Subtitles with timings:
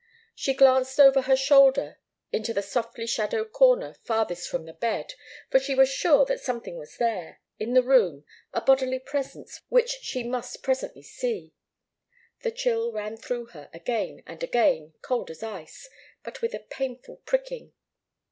[0.33, 1.99] She glanced over her shoulder
[2.31, 5.13] into the softly shadowed corner farthest from the bed;
[5.51, 9.91] for she was sure that something was there, in the room, a bodily presence, which
[10.01, 11.53] she must presently see.
[12.41, 15.87] The chill ran through her again and again, cold as ice,
[16.23, 17.73] but with a painful pricking.